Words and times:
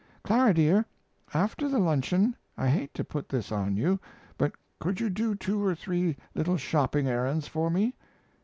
Clara, 0.23 0.51
dear, 0.51 0.83
after 1.31 1.69
the 1.69 1.77
luncheon 1.77 2.35
I 2.57 2.69
hate 2.69 2.91
to 2.95 3.03
put 3.03 3.29
this 3.29 3.51
on 3.51 3.77
you 3.77 3.99
but 4.35 4.53
could 4.79 4.99
you 4.99 5.11
do 5.11 5.35
two 5.35 5.63
or 5.63 5.75
three 5.75 6.17
little 6.33 6.57
shopping 6.57 7.05
errands 7.07 7.47
for 7.47 7.69
me? 7.69 7.93